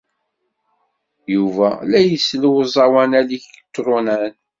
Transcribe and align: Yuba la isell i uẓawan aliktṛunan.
Yuba 1.33 1.67
la 1.89 1.99
isell 2.13 2.43
i 2.47 2.49
uẓawan 2.55 3.11
aliktṛunan. 3.19 4.33